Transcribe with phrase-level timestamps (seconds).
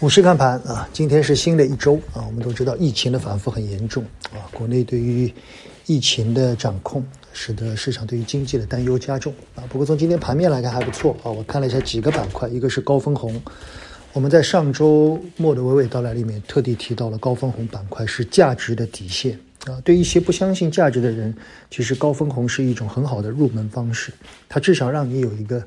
[0.00, 5.30] 股市看盘啊，今天是新的一周啊，我们都知道疫情的反复很严重啊，国内对于
[5.84, 9.60] 疫情的掌控，使得市场对于经济的担忧加重啊。
[9.68, 13.38] 不过从今天盘面来看还不错啊，我看了一下几个板块，一个是高分红，
[14.14, 19.76] 我们在上周末的娓娓道来里面特地提到了高分红板块是价值的底线啊。
[19.84, 21.36] 对一些不相信价值的人，
[21.70, 24.10] 其实高分红是一种很好的入门方式，
[24.48, 25.62] 它至少让你有一个。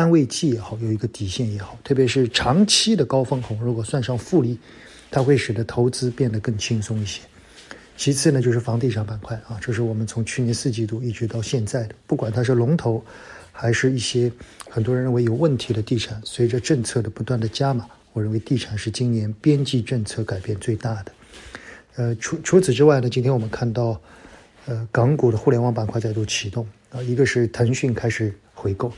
[0.00, 4.58] 安慰剂也好，有一个底线也好，特别是长期的高分红，如果算上复利，
[5.10, 7.20] 它会使得投资变得更轻松一些。
[7.98, 13.04] 其次呢，就是房地产板块啊，这是我们从去年四季度一直到现在的，不管它是龙头，
[13.52, 14.32] 还是一些
[14.70, 21.12] 很多人认为有问题的地产，随着政策的不断的加码，我认为地产是今年边际政策改变最大的。
[21.96, 24.00] 呃，除除此之外呢，今天我们看到，
[24.64, 28.90] 呃，港股的互联网板块再度启动啊，一个是腾讯开始回购。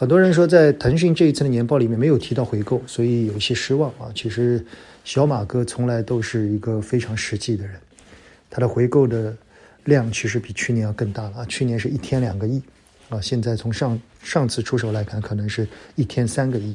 [0.00, 4.10] 很多人说，在腾讯这一次的年报里面没有提到回购，所以有些失望啊。
[4.14, 4.64] 其实，
[5.04, 7.74] 小马哥从来都是一个非常实际的人，
[8.48, 9.36] 他的回购的
[9.84, 11.44] 量其实比去年要更大了啊。
[11.44, 12.62] 去年是一天两个亿
[13.10, 16.74] 啊，现在从上上次出手来看，可能是一天三个亿。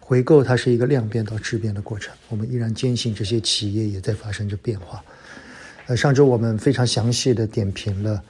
[0.00, 5.00] 回购它是一个量变到质变的过程，我们依然坚信这些企业也在发生着变化。
[5.86, 8.20] 呃，上周我们非常详细的点评了。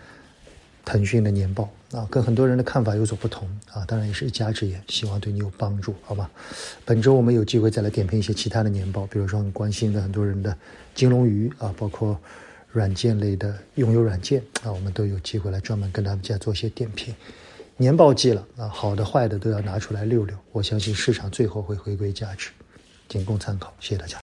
[0.84, 6.30] 腾讯的年报啊，跟很多人的看法有所不同啊，当然也是一家之言，希望对你有帮助，好吧？
[6.84, 10.56] 本周我们有机会再来点评一些其他的年报，比如说很关心的很多人的
[10.94, 12.18] 金龙鱼啊，包括
[12.70, 17.14] 软件类的拥有软件啊，我们都有机会来专门跟他们家做一些点评。
[17.76, 22.50] 年报季了啊，好的坏的都要拿出来溜溜，我相信市场最后会回归价值，
[23.08, 24.12] 仅供参考，谢谢大家。